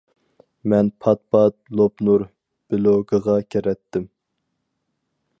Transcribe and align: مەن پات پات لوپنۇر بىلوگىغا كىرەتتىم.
مەن 0.71 0.87
پات 1.05 1.19
پات 1.35 1.55
لوپنۇر 1.79 2.25
بىلوگىغا 2.73 3.35
كىرەتتىم. 3.57 4.09